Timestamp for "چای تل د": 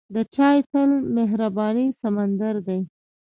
0.35-1.07